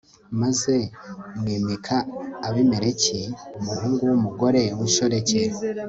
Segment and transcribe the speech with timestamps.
[0.41, 0.75] maze
[1.39, 1.95] mwimika
[2.47, 3.19] abimeleki,
[3.59, 5.41] umuhungu w'umugore w'inshoreke